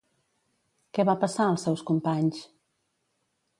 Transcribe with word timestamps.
Què 0.97 1.05
va 1.09 1.15
passar 1.25 1.47
als 1.49 1.67
seus 1.67 1.85
companys? 1.91 2.43